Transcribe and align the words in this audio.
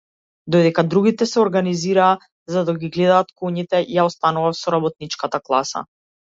Додека 0.53 0.83
другите 0.93 1.27
се 1.31 1.39
организираа 1.43 2.07
за 2.55 2.65
да 2.71 2.75
ги 2.85 2.91
гледаат 2.97 3.31
коњите, 3.45 3.85
јас 4.01 4.11
останував 4.15 4.61
со 4.65 4.77
работничката 4.79 5.45
класа. 5.49 5.89